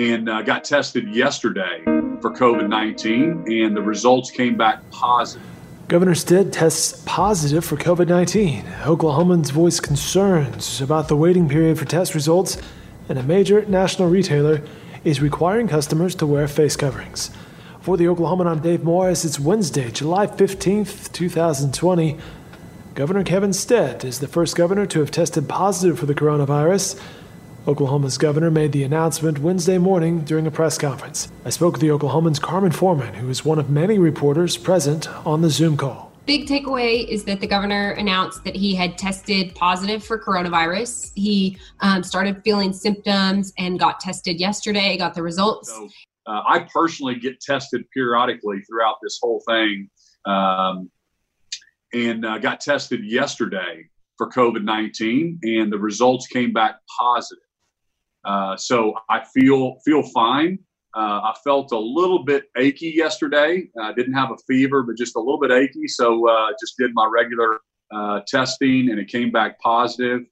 And 0.00 0.30
uh, 0.30 0.40
got 0.40 0.64
tested 0.64 1.14
yesterday 1.14 1.82
for 1.84 2.32
COVID 2.32 2.70
19, 2.70 3.44
and 3.52 3.76
the 3.76 3.82
results 3.82 4.30
came 4.30 4.56
back 4.56 4.80
positive. 4.90 5.46
Governor 5.88 6.14
Stitt 6.14 6.54
tests 6.54 7.02
positive 7.04 7.66
for 7.66 7.76
COVID 7.76 8.08
19. 8.08 8.62
Oklahomans 8.84 9.52
voice 9.52 9.78
concerns 9.78 10.80
about 10.80 11.08
the 11.08 11.16
waiting 11.16 11.50
period 11.50 11.78
for 11.78 11.84
test 11.84 12.14
results, 12.14 12.56
and 13.10 13.18
a 13.18 13.22
major 13.22 13.66
national 13.66 14.08
retailer 14.08 14.62
is 15.04 15.20
requiring 15.20 15.68
customers 15.68 16.14
to 16.14 16.26
wear 16.26 16.48
face 16.48 16.76
coverings. 16.76 17.30
For 17.82 17.98
the 17.98 18.06
Oklahoman, 18.06 18.46
I'm 18.46 18.60
Dave 18.60 18.82
Morris. 18.82 19.26
It's 19.26 19.38
Wednesday, 19.38 19.90
July 19.90 20.26
15th, 20.26 21.12
2020. 21.12 22.16
Governor 22.94 23.22
Kevin 23.22 23.52
Stitt 23.52 24.02
is 24.06 24.20
the 24.20 24.28
first 24.28 24.56
governor 24.56 24.86
to 24.86 25.00
have 25.00 25.10
tested 25.10 25.46
positive 25.46 25.98
for 25.98 26.06
the 26.06 26.14
coronavirus. 26.14 26.98
Oklahoma's 27.68 28.16
governor 28.16 28.50
made 28.50 28.72
the 28.72 28.84
announcement 28.84 29.38
Wednesday 29.38 29.76
morning 29.76 30.20
during 30.20 30.46
a 30.46 30.50
press 30.50 30.78
conference. 30.78 31.30
I 31.44 31.50
spoke 31.50 31.74
with 31.74 31.82
the 31.82 31.90
Oklahoman's 31.90 32.38
Carmen 32.38 32.72
Forman, 32.72 33.12
who 33.12 33.28
is 33.28 33.44
one 33.44 33.58
of 33.58 33.68
many 33.68 33.98
reporters 33.98 34.56
present 34.56 35.08
on 35.26 35.42
the 35.42 35.50
Zoom 35.50 35.76
call. 35.76 36.10
Big 36.24 36.46
takeaway 36.46 37.06
is 37.06 37.24
that 37.24 37.40
the 37.40 37.46
governor 37.46 37.90
announced 37.92 38.44
that 38.44 38.56
he 38.56 38.74
had 38.74 38.96
tested 38.96 39.54
positive 39.54 40.02
for 40.02 40.18
coronavirus. 40.18 41.12
He 41.14 41.58
um, 41.80 42.02
started 42.02 42.42
feeling 42.42 42.72
symptoms 42.72 43.52
and 43.58 43.78
got 43.78 44.00
tested 44.00 44.40
yesterday, 44.40 44.96
got 44.96 45.14
the 45.14 45.22
results. 45.22 45.68
So, 45.68 45.88
uh, 46.26 46.42
I 46.48 46.66
personally 46.72 47.16
get 47.16 47.40
tested 47.40 47.84
periodically 47.92 48.62
throughout 48.62 48.96
this 49.02 49.18
whole 49.20 49.42
thing, 49.46 49.90
um, 50.24 50.90
and 51.92 52.24
uh, 52.24 52.38
got 52.38 52.60
tested 52.60 53.04
yesterday 53.04 53.84
for 54.16 54.30
COVID 54.30 54.64
19, 54.64 55.40
and 55.42 55.70
the 55.70 55.78
results 55.78 56.26
came 56.26 56.52
back 56.54 56.76
positive. 56.98 57.42
Uh, 58.24 58.56
so 58.56 58.94
I 59.08 59.24
feel 59.24 59.76
feel 59.84 60.02
fine. 60.02 60.58
Uh, 60.94 61.20
I 61.22 61.34
felt 61.44 61.70
a 61.72 61.78
little 61.78 62.24
bit 62.24 62.44
achy 62.56 62.92
yesterday. 62.94 63.68
I 63.80 63.92
didn't 63.92 64.14
have 64.14 64.30
a 64.32 64.36
fever, 64.48 64.82
but 64.82 64.96
just 64.96 65.14
a 65.16 65.20
little 65.20 65.38
bit 65.38 65.52
achy. 65.52 65.86
So 65.86 66.28
uh, 66.28 66.50
just 66.60 66.76
did 66.78 66.90
my 66.94 67.08
regular 67.12 67.60
uh, 67.92 68.20
testing, 68.26 68.90
and 68.90 68.98
it 68.98 69.08
came 69.08 69.30
back 69.30 69.58
positive. 69.60 70.22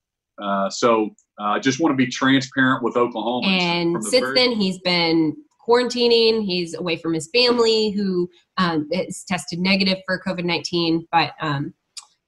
Uh, 0.40 0.68
so 0.68 1.10
I 1.38 1.58
just 1.58 1.80
want 1.80 1.92
to 1.92 1.96
be 1.96 2.10
transparent 2.10 2.82
with 2.82 2.96
Oklahoma. 2.96 3.46
And 3.46 4.02
since 4.04 4.24
very- 4.24 4.34
then, 4.34 4.52
he's 4.52 4.78
been 4.80 5.36
quarantining. 5.66 6.44
He's 6.44 6.74
away 6.74 6.96
from 6.96 7.14
his 7.14 7.28
family, 7.32 7.90
who 7.90 8.28
um, 8.56 8.88
is 8.90 9.24
tested 9.24 9.58
negative 9.60 9.98
for 10.06 10.20
COVID 10.26 10.44
nineteen, 10.44 11.06
but 11.12 11.32
um, 11.40 11.72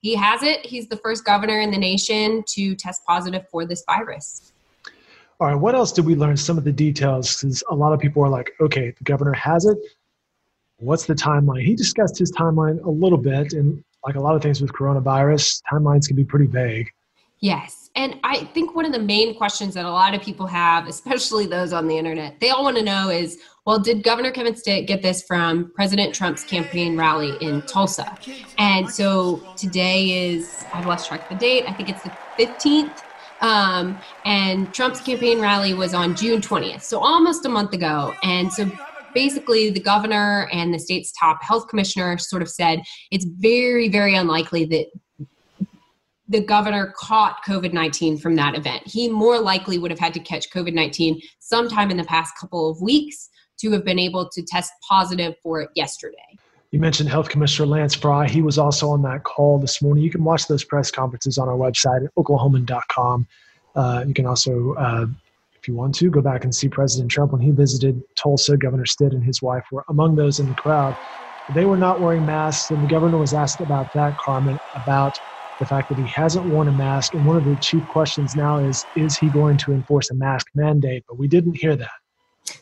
he 0.03 0.15
has 0.15 0.43
it. 0.43 0.65
He's 0.65 0.89
the 0.89 0.97
first 0.97 1.25
governor 1.25 1.61
in 1.61 1.71
the 1.71 1.79
nation 1.79 2.45
to 2.49 2.75
test 2.75 3.03
positive 3.07 3.45
for 3.51 3.67
this 3.67 3.83
virus. 3.87 4.53
All 5.41 5.47
right, 5.47 5.55
what 5.55 5.75
else 5.75 5.91
did 5.91 6.05
we 6.05 6.15
learn? 6.15 6.37
Some 6.37 6.59
of 6.59 6.65
the 6.65 6.73
details, 6.73 7.41
because 7.41 7.65
a 7.71 7.75
lot 7.75 7.95
of 7.95 7.99
people 7.99 8.23
are 8.23 8.29
like, 8.29 8.53
okay, 8.61 8.91
the 8.91 9.05
governor 9.05 9.33
has 9.33 9.65
it. 9.65 9.79
What's 10.77 11.07
the 11.07 11.15
timeline? 11.15 11.65
He 11.65 11.75
discussed 11.75 12.19
his 12.19 12.31
timeline 12.31 12.85
a 12.85 12.91
little 12.91 13.17
bit, 13.17 13.55
and 13.55 13.83
like 14.05 14.17
a 14.17 14.21
lot 14.21 14.35
of 14.35 14.43
things 14.43 14.61
with 14.61 14.71
coronavirus, 14.73 15.63
timelines 15.73 16.07
can 16.07 16.15
be 16.15 16.25
pretty 16.25 16.47
vague. 16.47 16.91
Yes. 17.41 17.89
And 17.97 18.21
I 18.23 18.45
think 18.53 18.77
one 18.77 18.85
of 18.85 18.93
the 18.93 18.99
main 18.99 19.35
questions 19.35 19.73
that 19.75 19.87
a 19.87 19.91
lot 19.91 20.15
of 20.15 20.21
people 20.21 20.47
have, 20.47 20.87
especially 20.87 21.47
those 21.47 21.73
on 21.73 21.89
the 21.89 21.97
internet, 21.97 22.39
they 22.39 22.51
all 22.51 22.63
want 22.63 22.77
to 22.77 22.83
know 22.83 23.09
is 23.09 23.39
well, 23.65 23.79
did 23.79 24.03
Governor 24.03 24.33
Kevin 24.33 24.55
Stitt 24.55 24.87
get 24.87 25.01
this 25.01 25.23
from 25.23 25.73
President 25.75 26.15
Trump's 26.15 26.45
campaign 26.45 26.99
rally 26.99 27.33
in 27.41 27.63
Tulsa? 27.63 28.19
And 28.59 28.91
so 28.91 29.43
today 29.57 30.33
is, 30.33 30.65
I've 30.75 30.87
lost 30.87 31.09
track 31.09 31.23
of 31.23 31.39
the 31.39 31.43
date, 31.43 31.65
I 31.67 31.73
think 31.73 31.89
it's 31.89 32.03
the 32.03 32.11
15th. 32.39 33.05
Um, 33.41 33.99
and 34.25 34.73
Trump's 34.75 35.01
campaign 35.01 35.41
rally 35.41 35.73
was 35.75 35.95
on 35.95 36.15
June 36.15 36.41
20th, 36.41 36.83
so 36.83 36.99
almost 36.99 37.47
a 37.47 37.49
month 37.49 37.73
ago. 37.73 38.15
And 38.23 38.53
so 38.53 38.71
basically, 39.15 39.71
the 39.71 39.81
governor 39.81 40.49
and 40.53 40.75
the 40.75 40.79
state's 40.79 41.13
top 41.13 41.43
health 41.43 41.69
commissioner 41.69 42.19
sort 42.19 42.43
of 42.43 42.49
said 42.51 42.83
it's 43.11 43.25
very, 43.25 43.89
very 43.89 44.15
unlikely 44.15 44.67
that 44.67 44.87
the 46.29 46.41
governor 46.41 46.95
caught 46.97 47.45
COVID 47.45 47.73
19 47.73 48.19
from 48.19 48.37
that 48.37 48.57
event. 48.57 48.83
He 48.87 49.09
more 49.09 49.41
likely 49.41 49.79
would 49.79 49.91
have 49.91 49.99
had 49.99 50.15
to 50.15 50.21
catch 50.21 50.51
COVID 50.51 50.75
19 50.75 51.21
sometime 51.41 51.91
in 51.91 51.97
the 51.97 52.05
past 52.05 52.35
couple 52.41 52.71
of 52.71 52.81
weeks 52.81 53.29
to 53.61 53.71
have 53.73 53.85
been 53.85 53.99
able 53.99 54.29
to 54.31 54.43
test 54.43 54.73
positive 54.89 55.35
for 55.43 55.61
it 55.61 55.71
yesterday. 55.75 56.17
You 56.73 56.79
mentioned 56.79 57.09
Health 57.09 57.29
Commissioner 57.29 57.67
Lance 57.67 57.97
Frye. 57.97 58.29
He 58.29 58.43
was 58.43 58.57
also 58.57 58.91
on 58.91 59.03
that 59.03 59.25
call 59.25 59.59
this 59.59 59.83
morning. 59.83 60.05
You 60.05 60.11
can 60.11 60.23
watch 60.23 60.47
those 60.47 60.65
press 60.65 60.91
conferences 60.91 61.37
on 61.37 61.49
our 61.49 61.57
website 61.57 62.05
at 62.05 62.15
oklahoman.com. 62.15 63.27
Uh, 63.75 64.05
you 64.07 64.15
can 64.15 64.27
also, 64.27 64.75
uh, 64.75 65.07
if 65.61 65.67
you 65.67 65.75
want 65.75 65.97
to, 65.97 66.11
go 66.11 66.21
back 66.21 66.45
and 66.45 66.55
see 66.55 66.69
President 66.69 67.11
Trump 67.11 67.33
when 67.33 67.41
he 67.41 67.51
visited 67.51 68.01
Tulsa. 68.17 68.57
Governor 68.57 68.87
Stitt 68.87 69.13
and 69.13 69.25
his 69.25 69.43
wife 69.43 69.65
were 69.73 69.85
among 69.89 70.15
those 70.15 70.39
in 70.39 70.47
the 70.47 70.55
crowd. 70.55 70.95
They 71.49 71.65
were 71.65 71.77
not 71.77 72.01
wearing 72.01 72.25
masks, 72.25 72.71
and 72.71 72.81
the 72.81 72.87
governor 72.87 73.19
was 73.19 73.35
asked 73.35 73.61
about 73.61 73.93
that, 73.95 74.17
Carmen, 74.19 74.61
about 74.73 75.19
the 75.59 75.67
fact 75.67 75.89
that 75.89 75.99
he 75.99 76.07
hasn't 76.07 76.47
worn 76.47 76.69
a 76.69 76.73
mask. 76.73 77.15
And 77.15 77.25
one 77.25 77.37
of 77.37 77.45
the 77.45 77.57
chief 77.57 77.87
questions 77.89 78.37
now 78.37 78.59
is 78.59 78.87
is 78.95 79.19
he 79.19 79.29
going 79.29 79.57
to 79.59 79.73
enforce 79.73 80.11
a 80.11 80.15
mask 80.15 80.47
mandate? 80.55 81.05
But 81.09 81.19
we 81.19 81.27
didn't 81.27 81.57
hear 81.57 81.75
that. 81.75 82.00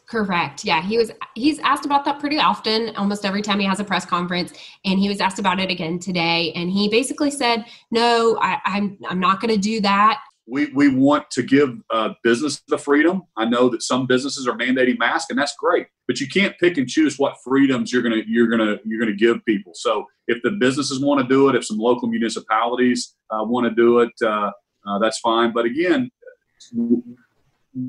Correct. 0.06 0.64
Yeah, 0.64 0.82
he 0.82 0.96
was. 0.96 1.12
He's 1.34 1.58
asked 1.60 1.84
about 1.84 2.04
that 2.06 2.18
pretty 2.18 2.38
often, 2.38 2.94
almost 2.96 3.24
every 3.24 3.42
time 3.42 3.60
he 3.60 3.66
has 3.66 3.78
a 3.78 3.84
press 3.84 4.04
conference, 4.04 4.52
and 4.84 4.98
he 4.98 5.08
was 5.08 5.20
asked 5.20 5.38
about 5.38 5.60
it 5.60 5.70
again 5.70 5.98
today. 5.98 6.52
And 6.54 6.70
he 6.70 6.88
basically 6.88 7.30
said, 7.30 7.64
"No, 7.90 8.38
I, 8.40 8.58
I'm 8.64 8.98
I'm 9.08 9.20
not 9.20 9.40
going 9.40 9.54
to 9.54 9.60
do 9.60 9.80
that." 9.82 10.20
We 10.46 10.72
we 10.74 10.88
want 10.88 11.30
to 11.32 11.42
give 11.42 11.76
uh, 11.90 12.14
business 12.24 12.62
the 12.68 12.78
freedom. 12.78 13.24
I 13.36 13.44
know 13.44 13.68
that 13.68 13.82
some 13.82 14.06
businesses 14.06 14.48
are 14.48 14.56
mandating 14.56 14.98
masks, 14.98 15.30
and 15.30 15.38
that's 15.38 15.54
great. 15.58 15.86
But 16.06 16.20
you 16.20 16.28
can't 16.28 16.58
pick 16.58 16.78
and 16.78 16.88
choose 16.88 17.18
what 17.18 17.36
freedoms 17.44 17.92
you're 17.92 18.02
gonna 18.02 18.22
you're 18.26 18.48
gonna 18.48 18.78
you're 18.86 18.98
gonna 18.98 19.12
give 19.14 19.44
people. 19.44 19.72
So 19.74 20.06
if 20.26 20.42
the 20.42 20.52
businesses 20.52 21.00
want 21.00 21.20
to 21.20 21.28
do 21.28 21.50
it, 21.50 21.54
if 21.54 21.66
some 21.66 21.78
local 21.78 22.08
municipalities 22.08 23.14
uh, 23.30 23.44
want 23.44 23.68
to 23.68 23.74
do 23.74 24.00
it, 24.00 24.12
uh, 24.22 24.50
uh, 24.86 24.98
that's 25.00 25.18
fine. 25.18 25.52
But 25.52 25.66
again 25.66 26.10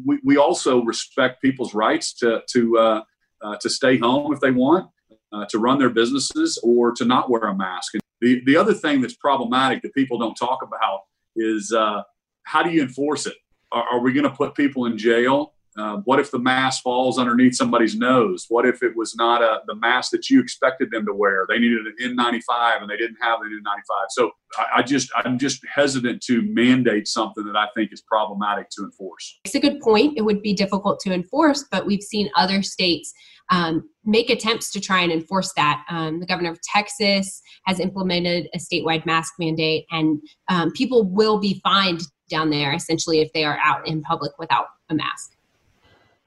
we, 0.05 0.19
we 0.23 0.37
also 0.37 0.83
respect 0.83 1.41
people's 1.41 1.73
rights 1.73 2.13
to 2.15 2.41
to 2.53 2.77
uh, 2.77 3.01
uh, 3.41 3.57
to 3.57 3.69
stay 3.69 3.97
home 3.97 4.33
if 4.33 4.39
they 4.39 4.51
want, 4.51 4.89
uh, 5.31 5.45
to 5.49 5.59
run 5.59 5.79
their 5.79 5.89
businesses, 5.89 6.59
or 6.63 6.91
to 6.93 7.05
not 7.05 7.29
wear 7.29 7.43
a 7.43 7.55
mask. 7.55 7.93
And 7.95 8.01
the 8.21 8.41
the 8.45 8.57
other 8.57 8.73
thing 8.73 9.01
that's 9.01 9.15
problematic 9.15 9.81
that 9.81 9.93
people 9.93 10.17
don't 10.17 10.35
talk 10.35 10.61
about 10.63 11.01
is 11.35 11.71
uh, 11.71 12.03
how 12.43 12.63
do 12.63 12.71
you 12.71 12.81
enforce 12.81 13.25
it? 13.25 13.35
Are, 13.71 13.85
are 13.91 13.99
we 13.99 14.13
going 14.13 14.29
to 14.29 14.35
put 14.35 14.55
people 14.55 14.85
in 14.85 14.97
jail? 14.97 15.53
Uh, 15.79 15.97
what 16.03 16.19
if 16.19 16.29
the 16.31 16.39
mask 16.39 16.83
falls 16.83 17.17
underneath 17.17 17.55
somebody's 17.55 17.95
nose? 17.95 18.45
What 18.49 18.65
if 18.65 18.83
it 18.83 18.95
was 18.95 19.15
not 19.15 19.41
a, 19.41 19.61
the 19.67 19.75
mask 19.75 20.11
that 20.11 20.29
you 20.29 20.41
expected 20.41 20.91
them 20.91 21.05
to 21.05 21.13
wear? 21.13 21.45
They 21.47 21.57
needed 21.57 21.85
an 21.85 22.17
N95 22.17 22.81
and 22.81 22.89
they 22.89 22.97
didn't 22.97 23.17
have 23.21 23.39
an 23.41 23.47
N95. 23.47 24.05
So 24.09 24.31
I, 24.57 24.79
I 24.79 24.83
just 24.83 25.09
I'm 25.15 25.37
just 25.37 25.61
hesitant 25.73 26.21
to 26.23 26.41
mandate 26.41 27.07
something 27.07 27.45
that 27.45 27.55
I 27.55 27.67
think 27.75 27.93
is 27.93 28.01
problematic 28.01 28.69
to 28.71 28.83
enforce. 28.83 29.39
It's 29.45 29.55
a 29.55 29.59
good 29.59 29.79
point. 29.79 30.17
It 30.17 30.21
would 30.21 30.41
be 30.41 30.53
difficult 30.53 30.99
to 31.01 31.13
enforce, 31.13 31.65
but 31.71 31.85
we've 31.85 32.03
seen 32.03 32.29
other 32.35 32.61
states 32.61 33.13
um, 33.51 33.89
make 34.05 34.29
attempts 34.29 34.71
to 34.71 34.79
try 34.79 35.01
and 35.01 35.11
enforce 35.11 35.53
that. 35.55 35.83
Um, 35.89 36.19
the 36.19 36.25
governor 36.25 36.51
of 36.51 36.59
Texas 36.61 37.41
has 37.65 37.79
implemented 37.79 38.47
a 38.53 38.57
statewide 38.57 39.05
mask 39.05 39.33
mandate, 39.39 39.85
and 39.91 40.19
um, 40.49 40.71
people 40.71 41.09
will 41.09 41.39
be 41.39 41.61
fined 41.63 42.01
down 42.29 42.49
there 42.49 42.73
essentially 42.73 43.21
if 43.21 43.33
they 43.33 43.43
are 43.43 43.59
out 43.63 43.87
in 43.87 44.01
public 44.01 44.31
without 44.37 44.67
a 44.89 44.95
mask. 44.95 45.31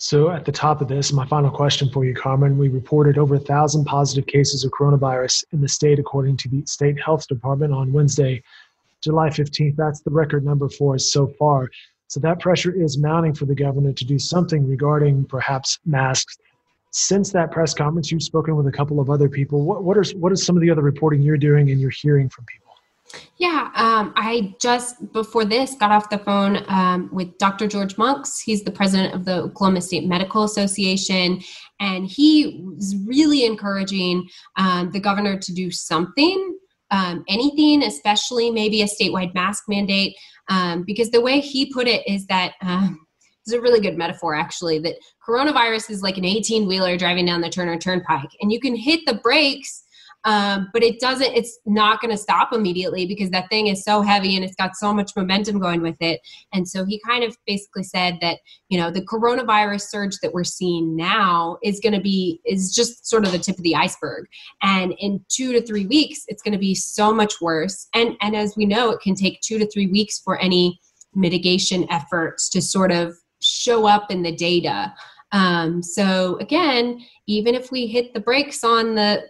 So, 0.03 0.31
at 0.31 0.45
the 0.45 0.51
top 0.51 0.81
of 0.81 0.89
this, 0.89 1.13
my 1.13 1.25
final 1.29 1.49
question 1.49 1.89
for 1.89 2.05
you, 2.05 2.13
Carmen. 2.13 2.59
We 2.59 2.69
reported 2.69 3.19
over 3.19 3.37
a 3.37 3.39
thousand 3.39 3.85
positive 3.85 4.27
cases 4.27 4.65
of 4.65 4.73
coronavirus 4.73 5.45
in 5.53 5.61
the 5.61 5.69
state, 5.69 6.01
according 6.01 6.39
to 6.39 6.49
the 6.49 6.67
state 6.67 7.01
health 7.01 7.29
department 7.29 7.73
on 7.73 7.93
Wednesday, 7.93 8.43
July 9.01 9.29
15th. 9.29 9.77
That's 9.77 10.01
the 10.01 10.11
record 10.11 10.45
number 10.45 10.69
for 10.69 10.97
us 10.97 11.13
so 11.13 11.29
far. 11.39 11.71
So, 12.09 12.19
that 12.19 12.41
pressure 12.41 12.73
is 12.73 12.99
mounting 12.99 13.33
for 13.33 13.45
the 13.45 13.55
governor 13.55 13.93
to 13.93 14.05
do 14.05 14.19
something 14.19 14.69
regarding 14.69 15.25
perhaps 15.27 15.79
masks. 15.87 16.37
Since 16.91 17.31
that 17.31 17.53
press 17.53 17.73
conference, 17.73 18.11
you've 18.11 18.25
spoken 18.25 18.57
with 18.57 18.67
a 18.67 18.73
couple 18.73 18.99
of 18.99 19.09
other 19.09 19.29
people. 19.29 19.63
What, 19.65 19.85
what, 19.85 19.97
are, 19.97 20.05
what 20.17 20.33
is 20.33 20.45
some 20.45 20.57
of 20.57 20.63
the 20.63 20.71
other 20.73 20.83
reporting 20.83 21.23
you're 21.23 21.37
doing 21.37 21.71
and 21.71 21.81
you're 21.81 21.91
hearing 21.91 22.29
from 22.29 22.45
people? 22.47 22.62
Yeah, 23.39 23.71
um, 23.75 24.13
I 24.17 24.55
just 24.61 25.13
before 25.13 25.45
this 25.45 25.75
got 25.75 25.91
off 25.91 26.11
the 26.11 26.19
phone 26.19 26.65
um, 26.69 27.09
with 27.13 27.37
Dr. 27.39 27.67
George 27.67 27.99
Monks. 27.99 28.41
He's 28.41 28.63
the 28.63 28.71
president 28.71 29.15
of 29.15 29.25
the 29.25 29.43
Oklahoma 29.43 29.81
State 29.81 30.07
Medical 30.07 30.45
Association, 30.45 31.43
and 31.81 32.07
he 32.07 32.63
was 32.65 32.97
really 33.07 33.45
encouraging 33.45 34.29
um, 34.57 34.91
the 34.93 35.01
governor 35.01 35.39
to 35.39 35.53
do 35.53 35.71
something, 35.71 36.57
um, 36.91 37.25
anything, 37.29 37.83
especially 37.83 38.51
maybe 38.51 38.83
a 38.83 38.87
statewide 38.87 39.35
mask 39.35 39.65
mandate, 39.69 40.15
um, 40.49 40.85
because 40.87 41.11
the 41.11 41.21
way 41.21 41.41
he 41.41 41.73
put 41.73 41.89
it 41.89 42.07
is 42.07 42.27
that. 42.27 42.53
Um, 42.63 43.07
it's 43.45 43.53
a 43.53 43.61
really 43.61 43.81
good 43.81 43.99
metaphor, 43.99 44.37
actually, 44.37 44.79
that 44.79 44.95
coronavirus 45.27 45.91
is 45.91 46.01
like 46.01 46.17
an 46.17 46.25
18 46.25 46.65
wheeler 46.65 46.97
driving 46.97 47.27
down 47.27 47.41
the 47.41 47.51
Turner 47.51 47.77
Turnpike, 47.77 48.31
and 48.41 48.53
you 48.53 48.61
can 48.61 48.77
hit 48.77 49.01
the 49.05 49.15
brakes 49.15 49.83
um, 50.25 50.69
but 50.73 50.83
it 50.83 51.01
doesn't 51.01 51.35
it's 51.35 51.59
not 51.67 52.01
going 52.01 52.11
to 52.11 52.17
stop 52.17 52.53
immediately 52.53 53.07
because 53.07 53.31
that 53.31 53.49
thing 53.49 53.67
is 53.67 53.83
so 53.83 54.03
heavy 54.03 54.37
and 54.37 54.45
it's 54.45 54.55
got 54.55 54.77
so 54.77 54.93
much 54.93 55.13
momentum 55.17 55.59
going 55.59 55.83
with 55.83 55.97
it. 56.01 56.21
And 56.53 56.69
so 56.69 56.85
he 56.85 57.01
kind 57.07 57.25
of 57.25 57.37
basically 57.47 57.83
said 57.83 58.19
that 58.21 58.39
you 58.69 58.79
know 58.79 58.91
the 58.91 59.05
coronavirus 59.05 59.83
surge 59.83 60.19
that 60.23 60.33
we're 60.33 60.45
seeing 60.45 60.95
now 60.97 61.59
is 61.63 61.81
going 61.81 61.95
to 61.95 62.01
be 62.01 62.41
is 62.47 62.75
just 62.75 63.09
sort 63.09 63.25
of 63.25 63.33
the 63.33 63.39
tip 63.39 63.57
of 63.57 63.63
the 63.63 63.77
iceberg. 63.77 64.27
And 64.63 64.95
in 64.99 65.25
two 65.29 65.53
to 65.53 65.63
three 65.63 65.87
weeks 65.87 66.25
it's 66.29 66.43
going 66.43 66.53
to 66.53 66.59
be 66.59 66.75
so 66.75 67.13
much 67.13 67.41
worse. 67.41 67.89
And 67.95 68.17
and 68.21 68.37
as 68.37 68.57
we 68.57 68.67
know 68.67 68.91
it 68.91 69.01
can 69.01 69.15
take 69.15 69.41
two 69.41 69.59
to 69.59 69.69
three 69.71 69.87
weeks 69.87 70.21
for 70.21 70.39
any 70.39 70.81
mitigation 71.15 71.87
efforts 71.91 72.49
to 72.51 72.63
sort 72.63 72.93
of 72.93 73.17
show 73.41 73.87
up 73.87 74.11
in 74.11 74.23
the 74.23 74.35
data. 74.35 74.95
Um, 75.33 75.83
so 75.83 76.37
again, 76.39 77.05
even 77.27 77.55
if 77.55 77.73
we 77.73 77.87
hit 77.87 78.13
the 78.13 78.21
brakes 78.21 78.63
on 78.63 78.95
the 78.95 79.25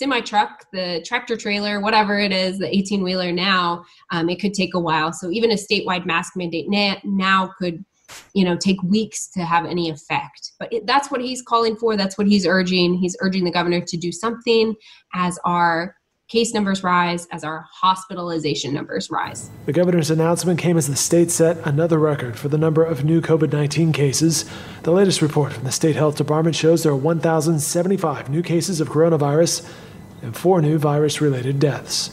semi 0.00 0.20
truck, 0.20 0.64
the 0.72 1.04
tractor 1.06 1.36
trailer, 1.36 1.78
whatever 1.78 2.18
it 2.18 2.32
is, 2.32 2.58
the 2.58 2.74
18 2.74 3.02
wheeler 3.02 3.30
now, 3.30 3.84
um, 4.10 4.30
it 4.30 4.40
could 4.40 4.54
take 4.54 4.72
a 4.74 4.80
while. 4.80 5.12
So 5.12 5.30
even 5.30 5.50
a 5.50 5.56
statewide 5.56 6.06
mask 6.06 6.32
mandate 6.36 6.70
na- 6.70 6.96
now 7.04 7.52
could, 7.58 7.84
you 8.32 8.42
know, 8.42 8.56
take 8.56 8.82
weeks 8.82 9.28
to 9.32 9.44
have 9.44 9.66
any 9.66 9.90
effect. 9.90 10.52
But 10.58 10.72
it, 10.72 10.86
that's 10.86 11.10
what 11.10 11.20
he's 11.20 11.42
calling 11.42 11.76
for. 11.76 11.98
That's 11.98 12.16
what 12.16 12.26
he's 12.26 12.46
urging. 12.46 12.94
He's 12.94 13.14
urging 13.20 13.44
the 13.44 13.50
governor 13.50 13.82
to 13.82 13.96
do 13.98 14.10
something 14.10 14.74
as 15.14 15.38
our 15.44 15.94
case 16.28 16.54
numbers 16.54 16.82
rise, 16.82 17.26
as 17.32 17.44
our 17.44 17.66
hospitalization 17.70 18.72
numbers 18.72 19.10
rise. 19.10 19.50
The 19.66 19.72
governor's 19.72 20.10
announcement 20.10 20.60
came 20.60 20.78
as 20.78 20.86
the 20.86 20.96
state 20.96 21.30
set 21.30 21.58
another 21.66 21.98
record 21.98 22.38
for 22.38 22.48
the 22.48 22.56
number 22.56 22.84
of 22.84 23.04
new 23.04 23.20
COVID 23.20 23.52
19 23.52 23.92
cases. 23.92 24.48
The 24.84 24.92
latest 24.92 25.20
report 25.20 25.52
from 25.52 25.64
the 25.64 25.72
state 25.72 25.96
health 25.96 26.16
department 26.16 26.56
shows 26.56 26.84
there 26.84 26.92
are 26.92 26.96
1,075 26.96 28.30
new 28.30 28.42
cases 28.42 28.80
of 28.80 28.88
coronavirus 28.88 29.68
and 30.22 30.36
four 30.36 30.60
new 30.60 30.78
virus 30.78 31.20
related 31.20 31.58
deaths. 31.58 32.10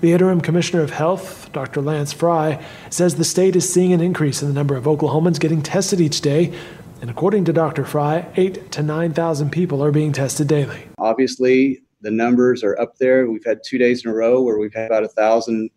The 0.00 0.12
interim 0.12 0.40
commissioner 0.40 0.82
of 0.82 0.90
health, 0.90 1.50
Dr. 1.52 1.80
Lance 1.80 2.12
Frye, 2.12 2.64
says 2.88 3.16
the 3.16 3.24
state 3.24 3.56
is 3.56 3.72
seeing 3.72 3.92
an 3.92 4.00
increase 4.00 4.42
in 4.42 4.48
the 4.48 4.54
number 4.54 4.76
of 4.76 4.84
Oklahomans 4.84 5.40
getting 5.40 5.60
tested 5.60 6.00
each 6.00 6.20
day. 6.20 6.54
And 7.00 7.10
according 7.10 7.44
to 7.46 7.52
Dr. 7.52 7.84
Frye, 7.84 8.26
eight 8.36 8.70
to 8.72 8.82
9,000 8.82 9.50
people 9.50 9.82
are 9.82 9.90
being 9.90 10.12
tested 10.12 10.46
daily. 10.46 10.84
Obviously, 10.98 11.82
the 12.00 12.10
numbers 12.10 12.62
are 12.62 12.78
up 12.78 12.96
there. 12.98 13.28
We've 13.28 13.44
had 13.44 13.60
two 13.64 13.78
days 13.78 14.04
in 14.04 14.10
a 14.10 14.14
row 14.14 14.40
where 14.42 14.58
we've 14.58 14.74
had 14.74 14.86
about 14.86 15.04
a 15.04 15.08
thousand 15.08 15.70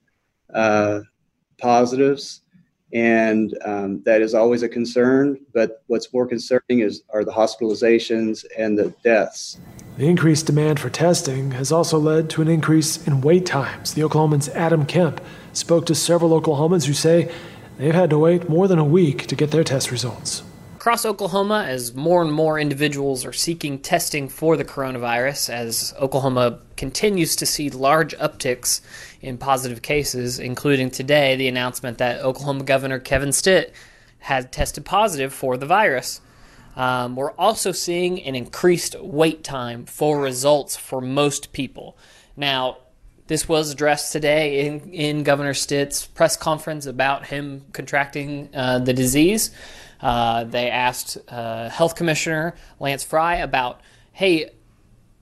uh, 0.53 0.99
positives, 1.57 2.41
and 2.93 3.57
um, 3.65 4.01
that 4.03 4.21
is 4.21 4.33
always 4.33 4.63
a 4.63 4.69
concern. 4.69 5.39
But 5.53 5.83
what's 5.87 6.11
more 6.13 6.27
concerning 6.27 6.79
is 6.79 7.03
are 7.09 7.23
the 7.23 7.31
hospitalizations 7.31 8.45
and 8.57 8.77
the 8.77 8.93
deaths. 9.03 9.59
The 9.97 10.07
increased 10.07 10.45
demand 10.45 10.79
for 10.79 10.89
testing 10.89 11.51
has 11.51 11.71
also 11.71 11.99
led 11.99 12.29
to 12.31 12.41
an 12.41 12.47
increase 12.47 13.05
in 13.05 13.21
wait 13.21 13.45
times. 13.45 13.93
The 13.93 14.01
Oklahoman's 14.01 14.49
Adam 14.49 14.85
Kemp 14.85 15.21
spoke 15.53 15.85
to 15.87 15.95
several 15.95 16.39
Oklahomans 16.39 16.85
who 16.85 16.93
say 16.93 17.31
they've 17.77 17.93
had 17.93 18.09
to 18.09 18.19
wait 18.19 18.49
more 18.49 18.67
than 18.67 18.79
a 18.79 18.85
week 18.85 19.27
to 19.27 19.35
get 19.35 19.51
their 19.51 19.63
test 19.63 19.91
results. 19.91 20.43
Across 20.81 21.05
Oklahoma, 21.05 21.65
as 21.67 21.93
more 21.93 22.23
and 22.23 22.33
more 22.33 22.59
individuals 22.59 23.23
are 23.23 23.31
seeking 23.31 23.77
testing 23.77 24.27
for 24.27 24.57
the 24.57 24.65
coronavirus, 24.65 25.51
as 25.51 25.93
Oklahoma 25.99 26.57
continues 26.75 27.35
to 27.35 27.45
see 27.45 27.69
large 27.69 28.17
upticks 28.17 28.81
in 29.21 29.37
positive 29.37 29.83
cases, 29.83 30.39
including 30.39 30.89
today 30.89 31.35
the 31.35 31.47
announcement 31.47 31.99
that 31.99 32.21
Oklahoma 32.21 32.63
Governor 32.63 32.97
Kevin 32.97 33.31
Stitt 33.31 33.75
had 34.21 34.51
tested 34.51 34.83
positive 34.83 35.31
for 35.31 35.55
the 35.55 35.67
virus. 35.67 36.19
Um, 36.75 37.15
we're 37.15 37.33
also 37.33 37.71
seeing 37.71 38.19
an 38.23 38.33
increased 38.33 38.99
wait 38.99 39.43
time 39.43 39.85
for 39.85 40.19
results 40.19 40.77
for 40.77 40.99
most 40.99 41.53
people. 41.53 41.95
Now, 42.35 42.77
this 43.31 43.47
was 43.47 43.71
addressed 43.71 44.11
today 44.11 44.65
in, 44.65 44.91
in 44.91 45.23
Governor 45.23 45.53
Stitt's 45.53 46.05
press 46.05 46.35
conference 46.35 46.85
about 46.85 47.27
him 47.27 47.63
contracting 47.71 48.49
uh, 48.53 48.79
the 48.79 48.91
disease. 48.91 49.51
Uh, 50.01 50.43
they 50.43 50.69
asked 50.69 51.17
uh, 51.29 51.69
Health 51.69 51.95
Commissioner 51.95 52.55
Lance 52.81 53.05
Frye 53.05 53.37
about, 53.37 53.79
hey, 54.11 54.49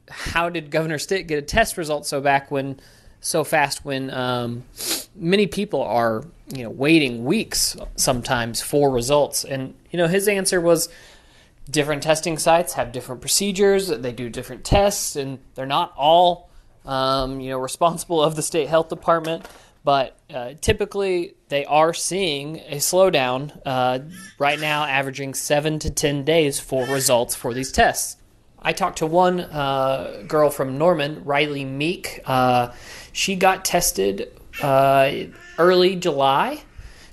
how 0.09 0.49
did 0.49 0.71
Governor 0.71 0.97
Stitt 0.97 1.27
get 1.27 1.37
a 1.37 1.43
test 1.43 1.77
result 1.77 2.07
so 2.07 2.19
back 2.19 2.49
when 2.49 2.79
so 3.21 3.43
fast 3.43 3.85
when 3.85 4.09
um, 4.09 4.63
many 5.13 5.45
people 5.45 5.83
are 5.83 6.23
you 6.51 6.63
know 6.63 6.71
waiting 6.71 7.25
weeks 7.25 7.77
sometimes 7.95 8.59
for 8.59 8.89
results 8.89 9.43
and 9.43 9.75
you 9.91 9.97
know 9.97 10.07
his 10.07 10.27
answer 10.27 10.59
was 10.59 10.89
different 11.69 12.01
testing 12.01 12.37
sites 12.37 12.73
have 12.73 12.91
different 12.91 13.21
procedures. 13.21 13.89
They 13.89 14.11
do 14.11 14.29
different 14.29 14.63
tests, 14.63 15.15
and 15.15 15.39
they're 15.55 15.65
not 15.65 15.93
all, 15.95 16.48
um, 16.85 17.39
you 17.39 17.49
know, 17.49 17.59
responsible 17.59 18.21
of 18.21 18.35
the 18.35 18.41
state 18.41 18.69
health 18.69 18.89
department. 18.89 19.47
But 19.83 20.17
uh, 20.33 20.53
typically, 20.59 21.35
they 21.47 21.65
are 21.65 21.93
seeing 21.93 22.57
a 22.57 22.75
slowdown 22.75 23.59
uh, 23.65 23.99
right 24.37 24.59
now, 24.59 24.83
averaging 24.83 25.33
seven 25.33 25.79
to 25.79 25.89
ten 25.89 26.23
days 26.25 26.59
for 26.59 26.85
results 26.85 27.33
for 27.35 27.53
these 27.53 27.71
tests. 27.71 28.17
I 28.61 28.73
talked 28.73 28.97
to 28.97 29.05
one 29.05 29.39
uh, 29.39 30.23
girl 30.27 30.49
from 30.49 30.77
Norman, 30.77 31.23
Riley 31.23 31.63
Meek. 31.63 32.19
Uh, 32.25 32.73
she 33.13 33.37
got 33.37 33.63
tested 33.63 34.37
uh, 34.61 35.11
early 35.57 35.95
July 35.95 36.61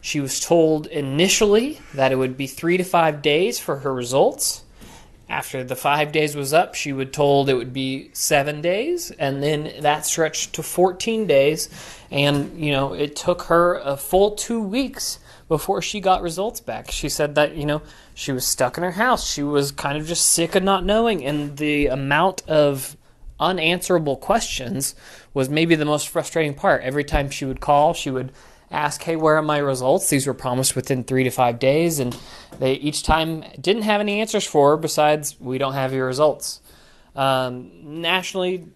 she 0.07 0.21
was 0.21 0.39
told 0.39 0.87
initially 0.87 1.81
that 1.93 2.13
it 2.13 2.15
would 2.15 2.37
be 2.37 2.47
three 2.47 2.77
to 2.77 2.85
five 2.85 3.23
days 3.23 3.59
for 3.59 3.79
her 3.79 3.93
results. 3.93 4.63
After 5.29 5.65
the 5.65 5.75
five 5.75 6.13
days 6.13 6.37
was 6.37 6.53
up, 6.53 6.77
she 6.77 6.93
was 6.93 7.09
told 7.11 7.49
it 7.49 7.55
would 7.55 7.73
be 7.73 8.11
seven 8.13 8.61
days, 8.61 9.11
and 9.11 9.43
then 9.43 9.73
that 9.81 10.07
stretched 10.07 10.53
to 10.55 10.63
14 10.63 11.27
days. 11.27 11.69
And, 12.13 12.59
you 12.59 12.71
know, 12.71 12.93
it 12.93 13.17
took 13.17 13.43
her 13.43 13.75
a 13.79 13.97
full 13.97 14.37
two 14.37 14.63
weeks 14.63 15.19
before 15.49 15.83
she 15.83 16.01
got 16.01 16.23
results 16.23 16.61
back. 16.61 16.93
She 16.93 17.09
said 17.09 17.35
that, 17.35 17.57
you 17.57 17.67
know, 17.67 17.83
she 18.15 18.31
was 18.31 18.47
stuck 18.47 18.77
in 18.77 18.85
her 18.85 18.93
house. 18.93 19.29
She 19.29 19.43
was 19.43 19.73
kind 19.73 19.99
of 19.99 20.07
just 20.07 20.27
sick 20.27 20.55
of 20.55 20.63
not 20.63 20.85
knowing, 20.85 21.25
and 21.25 21.57
the 21.57 21.89
amount 21.89 22.43
of 22.49 22.97
unanswerable 23.41 24.17
questions 24.17 24.95
was 25.35 25.49
maybe 25.49 25.75
the 25.75 25.85
most 25.85 26.09
frustrating 26.09 26.55
part. 26.55 26.83
Every 26.83 27.05
time 27.05 27.31
she 27.31 27.45
would 27.45 27.61
call, 27.61 27.95
she 27.95 28.11
would 28.11 28.31
ask, 28.71 29.03
hey, 29.03 29.17
where 29.17 29.37
are 29.37 29.43
my 29.43 29.59
results? 29.59 30.11
These 30.11 30.27
were 30.27 30.35
promised 30.35 30.75
within 30.75 31.05
three 31.05 31.25
to 31.25 31.31
five 31.31 31.59
days, 31.59 31.99
and 31.99 32.17
they 32.59 32.75
each 32.75 33.03
time 33.03 33.45
didn't 33.61 33.83
have 33.83 34.01
any 34.01 34.21
answers 34.21 34.47
for 34.47 34.77
besides, 34.77 35.37
we 35.41 35.59
don't 35.59 35.75
have 35.75 35.93
your 35.93 36.07
results. 36.07 36.61
Um, 37.15 37.71
nationally, 38.01 38.67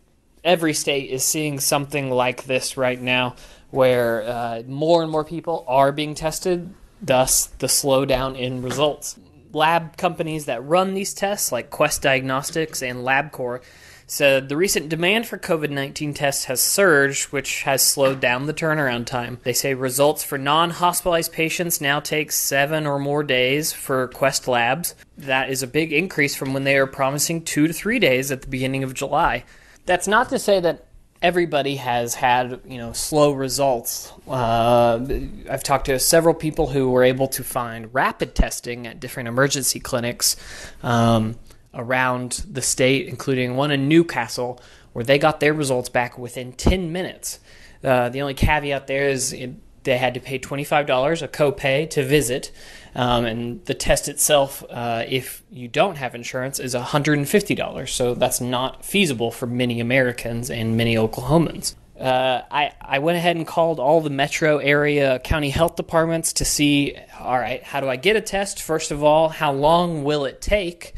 every 0.45 0.75
state 0.75 1.11
is 1.11 1.25
seeing 1.25 1.61
something 1.61 2.11
like 2.11 2.45
this 2.45 2.77
right 2.77 3.01
now 3.01 3.37
where 3.71 4.23
uh, 4.23 4.63
more 4.67 5.03
and 5.03 5.11
more 5.11 5.25
people 5.25 5.65
are 5.69 5.93
being 5.93 6.15
tested, 6.15 6.73
thus, 7.01 7.47
the 7.47 7.67
slowdown 7.67 8.39
in 8.39 8.63
results. 8.63 9.19
Lab 9.53 9.97
companies 9.97 10.47
that 10.47 10.65
run 10.65 10.95
these 10.95 11.13
tests, 11.15 11.53
like 11.53 11.71
Quest 11.71 12.03
Diagnostics 12.03 12.83
and 12.83 13.01
LabCorp, 13.01 13.63
said 14.11 14.49
the 14.49 14.57
recent 14.57 14.89
demand 14.89 15.25
for 15.25 15.39
COVID 15.39 15.71
19 15.71 16.15
tests 16.15 16.47
has 16.47 16.61
surged, 16.61 17.27
which 17.27 17.63
has 17.63 17.87
slowed 17.87 18.21
down 18.21 18.47
the 18.47 18.53
turnaround 18.53 19.07
time. 19.07 19.39
They 19.45 19.53
say 19.53 19.73
results 19.75 20.25
for 20.25 20.37
non 20.37 20.71
hospitalized 20.71 21.33
patients 21.33 21.81
now 21.81 22.01
take 22.01 22.33
seven 22.33 22.89
or 22.89 22.99
more 22.99 23.23
days 23.23 23.73
for 23.73 24.09
Quest 24.09 24.49
Labs. 24.49 24.97
That 25.17 25.49
is 25.49 25.63
a 25.63 25.69
big 25.69 25.93
increase 25.93 26.35
from 26.35 26.53
when 26.53 26.65
they 26.65 26.79
were 26.79 26.89
promising 26.89 27.45
two 27.45 27.69
to 27.69 27.73
three 27.73 28.01
days 28.01 28.33
at 28.33 28.43
the 28.43 28.49
beginning 28.49 28.83
of 28.83 28.95
July. 28.95 29.45
That's 29.87 30.09
not 30.09 30.29
to 30.31 30.41
say 30.41 30.59
that 30.59 30.87
everybody 31.23 31.77
has 31.77 32.15
had 32.15 32.61
you 32.65 32.79
know 32.79 32.93
slow 32.93 33.31
results. 33.31 34.13
Uh, 34.27 35.07
I've 35.49 35.63
talked 35.63 35.87
to 35.87 36.01
several 36.01 36.35
people 36.35 36.67
who 36.67 36.91
were 36.91 37.05
able 37.05 37.29
to 37.29 37.45
find 37.45 37.95
rapid 37.95 38.35
testing 38.35 38.89
at 38.89 38.99
different 38.99 39.29
emergency 39.29 39.79
clinics. 39.79 40.35
Um, 40.83 41.37
around 41.75 42.45
the 42.51 42.63
state, 42.63 43.07
including 43.09 43.57
one 43.57 43.71
in 43.71 43.89
Newcastle, 43.89 44.61
where 44.93 45.05
they 45.05 45.19
got 45.19 45.41
their 45.41 45.55
results 45.55 45.89
back 45.89 46.19
within 46.19 46.53
10 46.53 46.93
minutes. 46.93 47.39
Uh, 47.83 48.09
the 48.09 48.21
only 48.21 48.35
caveat 48.35 48.87
there 48.87 49.09
is 49.09 49.33
it, 49.33 49.53
they 49.85 49.97
had 49.97 50.15
to 50.15 50.21
pay 50.21 50.39
$25 50.39 51.23
a 51.23 51.29
copay 51.29 51.89
to 51.91 52.05
visit, 52.05 52.51
um, 52.95 53.25
and 53.25 53.65
the 53.65 53.73
test 53.73 54.09
itself, 54.09 54.63
uh, 54.69 55.05
if 55.09 55.43
you 55.51 55.69
don't 55.69 55.97
have 55.97 56.15
insurance, 56.15 56.59
is 56.59 56.75
$150. 56.75 57.89
So 57.89 58.15
that's 58.15 58.41
not 58.41 58.85
feasible 58.85 59.31
for 59.31 59.47
many 59.47 59.81
Americans 59.81 60.51
and 60.51 60.77
many 60.77 60.97
Oklahomans. 60.97 61.77
uh, 62.01 62.43
I, 62.51 62.73
I 62.81 62.99
went 62.99 63.19
ahead 63.19 63.37
and 63.37 63.47
called 63.47 63.79
all 63.79 64.01
the 64.01 64.11
metro 64.11 64.59
area 64.59 65.19
county 65.19 65.51
health 65.51 65.77
departments 65.77 66.33
to 66.35 66.45
see 66.45 66.97
all 67.19 67.39
right, 67.39 67.63
how 67.63 67.81
do 67.81 67.89
I 67.89 67.97
get 67.97 68.17
a 68.17 68.23
test? 68.23 68.63
First 68.63 68.91
of 68.91 69.05
all, 69.05 69.29
how 69.29 69.53
long 69.53 70.03
will 70.03 70.25
it 70.25 70.41
take? 70.41 70.95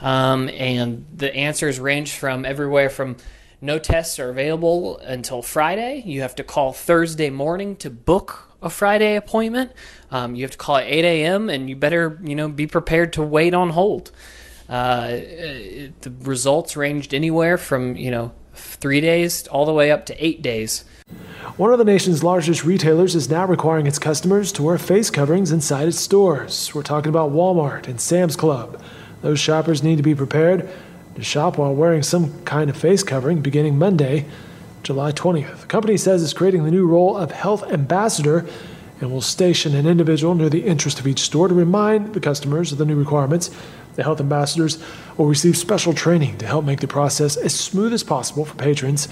Um, 0.00 0.48
and 0.50 1.06
the 1.14 1.34
answers 1.34 1.80
range 1.80 2.12
from 2.12 2.44
everywhere 2.44 2.90
from 2.90 3.16
no 3.60 3.78
tests 3.78 4.18
are 4.18 4.28
available 4.28 4.98
until 4.98 5.42
Friday. 5.42 6.02
You 6.04 6.20
have 6.20 6.34
to 6.36 6.44
call 6.44 6.72
Thursday 6.72 7.30
morning 7.30 7.76
to 7.76 7.90
book 7.90 8.54
a 8.60 8.68
Friday 8.68 9.16
appointment. 9.16 9.72
Um, 10.10 10.34
you 10.34 10.42
have 10.42 10.50
to 10.50 10.58
call 10.58 10.76
at 10.76 10.86
8 10.86 11.04
a.m. 11.04 11.48
and 11.48 11.68
you 11.68 11.76
better, 11.76 12.20
you 12.22 12.34
know, 12.34 12.48
be 12.48 12.66
prepared 12.66 13.12
to 13.14 13.22
wait 13.22 13.54
on 13.54 13.70
hold. 13.70 14.10
Uh, 14.68 15.08
the 15.08 16.12
results 16.20 16.76
ranged 16.76 17.14
anywhere 17.14 17.56
from, 17.56 17.96
you 17.96 18.10
know, 18.10 18.32
three 18.54 19.00
days 19.00 19.46
all 19.48 19.64
the 19.64 19.72
way 19.72 19.90
up 19.90 20.06
to 20.06 20.24
eight 20.24 20.42
days. 20.42 20.84
One 21.56 21.72
of 21.72 21.78
the 21.78 21.84
nation's 21.84 22.24
largest 22.24 22.64
retailers 22.64 23.14
is 23.14 23.30
now 23.30 23.46
requiring 23.46 23.86
its 23.86 23.98
customers 23.98 24.50
to 24.52 24.62
wear 24.62 24.76
face 24.76 25.08
coverings 25.08 25.52
inside 25.52 25.88
its 25.88 25.98
stores. 25.98 26.74
We're 26.74 26.82
talking 26.82 27.08
about 27.08 27.32
Walmart 27.32 27.86
and 27.86 28.00
Sam's 28.00 28.36
Club. 28.36 28.82
Those 29.22 29.40
shoppers 29.40 29.82
need 29.82 29.96
to 29.96 30.02
be 30.02 30.14
prepared 30.14 30.68
to 31.14 31.22
shop 31.22 31.58
while 31.58 31.74
wearing 31.74 32.02
some 32.02 32.42
kind 32.44 32.68
of 32.68 32.76
face 32.76 33.02
covering 33.02 33.40
beginning 33.40 33.78
Monday, 33.78 34.26
July 34.82 35.12
20th. 35.12 35.62
The 35.62 35.66
company 35.66 35.96
says 35.96 36.22
it's 36.22 36.32
creating 36.32 36.64
the 36.64 36.70
new 36.70 36.86
role 36.86 37.16
of 37.16 37.30
health 37.30 37.64
ambassador 37.72 38.46
and 39.00 39.10
will 39.10 39.20
station 39.20 39.74
an 39.74 39.86
individual 39.86 40.34
near 40.34 40.48
the 40.48 40.66
entrance 40.66 40.98
of 40.98 41.06
each 41.06 41.20
store 41.20 41.48
to 41.48 41.54
remind 41.54 42.14
the 42.14 42.20
customers 42.20 42.72
of 42.72 42.78
the 42.78 42.84
new 42.84 42.96
requirements. 42.96 43.50
The 43.94 44.02
health 44.02 44.20
ambassadors 44.20 44.82
will 45.16 45.26
receive 45.26 45.56
special 45.56 45.92
training 45.92 46.38
to 46.38 46.46
help 46.46 46.64
make 46.64 46.80
the 46.80 46.88
process 46.88 47.36
as 47.36 47.58
smooth 47.58 47.92
as 47.92 48.02
possible 48.02 48.44
for 48.44 48.54
patrons. 48.54 49.08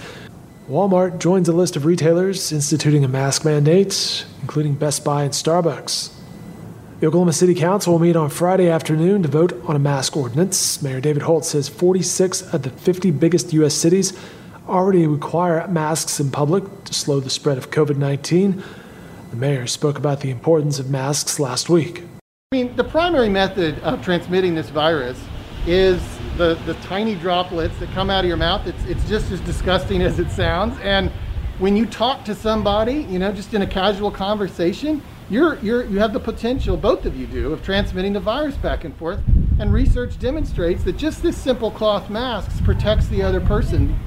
Walmart 0.69 1.19
joins 1.19 1.49
a 1.49 1.53
list 1.53 1.77
of 1.77 1.85
retailers 1.85 2.53
instituting 2.53 3.05
a 3.05 3.09
mask 3.09 3.45
mandate, 3.45 4.25
including 4.41 4.75
Best 4.75 5.05
Buy 5.05 5.25
and 5.25 5.33
Starbucks. 5.33 6.11
The 7.05 7.09
Oklahoma 7.09 7.35
City 7.35 7.55
Council 7.55 7.93
will 7.93 8.01
meet 8.01 8.17
on 8.17 8.31
Friday 8.31 8.71
afternoon 8.71 9.25
to 9.25 9.29
vote 9.29 9.53
on 9.67 9.77
a 9.77 9.79
mask 9.79 10.17
ordinance. 10.17 10.81
Mayor 10.81 11.03
David 11.03 11.21
Holt 11.21 11.45
says 11.45 11.69
46 11.69 12.55
of 12.55 12.63
the 12.63 12.71
50 12.71 13.11
biggest 13.11 13.53
U.S. 13.53 13.75
cities 13.75 14.19
already 14.67 15.07
require 15.07 15.69
masks 15.69 16.19
in 16.19 16.31
public 16.31 16.65
to 16.85 16.95
slow 16.95 17.21
the 17.21 17.29
spread 17.29 17.59
of 17.59 17.71
COVID 17.71 17.99
19. 17.99 18.65
The 19.29 19.37
mayor 19.37 19.67
spoke 19.67 19.99
about 19.99 20.21
the 20.21 20.31
importance 20.31 20.79
of 20.79 20.89
masks 20.89 21.39
last 21.39 21.69
week. 21.69 22.05
I 22.53 22.57
mean, 22.57 22.75
the 22.75 22.85
primary 22.85 23.29
method 23.29 23.79
of 23.81 24.03
transmitting 24.03 24.55
this 24.55 24.71
virus 24.71 25.23
is 25.67 26.01
the, 26.39 26.55
the 26.65 26.73
tiny 26.85 27.17
droplets 27.17 27.79
that 27.81 27.91
come 27.91 28.09
out 28.09 28.25
of 28.25 28.29
your 28.29 28.39
mouth. 28.39 28.67
It's, 28.67 28.83
it's 28.85 29.07
just 29.07 29.31
as 29.31 29.43
disgusting 29.43 30.01
as 30.01 30.19
it 30.19 30.31
sounds. 30.31 30.79
And 30.81 31.11
when 31.59 31.77
you 31.77 31.85
talk 31.85 32.25
to 32.25 32.35
somebody, 32.35 33.03
you 33.03 33.19
know, 33.19 33.31
just 33.31 33.53
in 33.53 33.61
a 33.61 33.67
casual 33.67 34.11
conversation, 34.11 35.03
you're, 35.35 35.57
you're, 35.57 35.85
you 35.87 35.99
have 35.99 36.13
the 36.13 36.21
potential, 36.21 36.77
both 36.77 37.05
of 37.05 37.17
you 37.17 37.27
do, 37.27 37.53
of 37.53 37.61
transmitting 37.65 38.13
the 38.13 38.21
virus 38.21 38.55
back 38.55 38.85
and 38.85 38.97
forth. 38.97 39.19
And 39.59 39.73
research 39.73 40.17
demonstrates 40.21 40.85
that 40.85 40.97
just 40.97 41.25
this 41.25 41.37
simple 41.37 41.73
cloth 41.73 42.09
mask 42.09 42.63
protects 42.63 43.09
the 43.09 43.21
other 43.23 43.41
person 43.41 43.99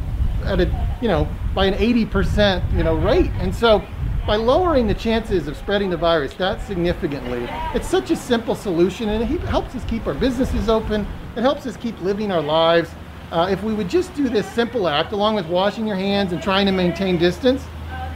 at 0.46 0.62
a, 0.62 0.98
you 1.01 1.10
know, 1.10 1.27
by 1.53 1.65
an 1.65 1.74
80%, 1.74 2.77
you 2.77 2.81
know, 2.81 2.96
rate. 2.96 3.29
And 3.39 3.53
so 3.53 3.84
by 4.25 4.38
lowering 4.38 4.88
the 4.88 4.93
chances 4.93 5.50
of 5.50 5.57
spreading 5.57 5.89
the 5.89 5.98
virus 5.98 6.34
that 6.36 6.65
significantly, 6.65 7.46
it's 7.75 7.89
such 7.89 8.10
a 8.10 8.15
simple 8.15 8.55
solution 8.55 9.10
and 9.10 9.22
it 9.22 9.41
helps 9.41 9.75
us 9.75 9.84
keep 9.84 10.07
our 10.07 10.13
businesses 10.13 10.69
open. 10.69 11.05
It 11.36 11.41
helps 11.41 11.65
us 11.65 11.75
keep 11.75 12.00
living 12.01 12.31
our 12.31 12.41
lives. 12.41 12.89
Uh, 13.34 13.50
if 13.51 13.62
we 13.63 13.74
would 13.74 13.89
just 13.89 14.15
do 14.15 14.29
this 14.29 14.50
simple 14.53 14.88
act 14.88 15.12
along 15.12 15.36
with 15.36 15.48
washing 15.48 15.86
your 15.86 15.98
hands 15.98 16.31
and 16.31 16.41
trying 16.41 16.65
to 16.67 16.72
maintain 16.72 17.17
distance, 17.17 17.65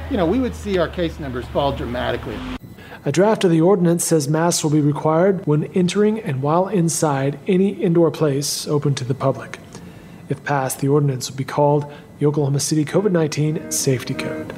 you 0.09 0.15
know, 0.15 0.25
we 0.25 0.39
would 0.39 0.55
see 0.55 0.77
our 0.77 0.87
case 0.87 1.19
numbers 1.19 1.45
fall 1.47 1.73
dramatically. 1.73 2.37
A 3.03 3.11
draft 3.11 3.43
of 3.43 3.49
the 3.49 3.61
ordinance 3.61 4.05
says 4.05 4.27
masks 4.27 4.63
will 4.63 4.69
be 4.69 4.79
required 4.79 5.47
when 5.47 5.63
entering 5.73 6.19
and 6.19 6.43
while 6.43 6.67
inside 6.67 7.39
any 7.47 7.69
indoor 7.69 8.11
place 8.11 8.67
open 8.67 8.93
to 8.93 9.03
the 9.03 9.15
public. 9.15 9.57
If 10.29 10.43
passed, 10.43 10.79
the 10.79 10.87
ordinance 10.87 11.27
will 11.27 11.37
be 11.37 11.43
called 11.43 11.91
the 12.19 12.27
Oklahoma 12.27 12.59
City 12.59 12.85
COVID 12.85 13.11
19 13.11 13.71
Safety 13.71 14.13
Code. 14.13 14.53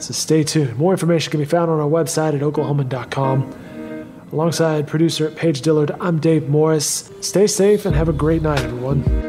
So 0.00 0.12
stay 0.12 0.42
tuned. 0.42 0.76
More 0.76 0.92
information 0.92 1.30
can 1.30 1.38
be 1.38 1.46
found 1.46 1.70
on 1.70 1.78
our 1.78 1.88
website 1.88 2.34
at 2.34 2.40
oklahoman.com. 2.40 3.54
Alongside 4.32 4.88
producer 4.88 5.30
Paige 5.30 5.62
Dillard, 5.62 5.92
I'm 6.00 6.18
Dave 6.18 6.48
Morris. 6.48 7.12
Stay 7.20 7.46
safe 7.46 7.86
and 7.86 7.94
have 7.94 8.08
a 8.08 8.12
great 8.12 8.42
night, 8.42 8.60
everyone. 8.60 9.23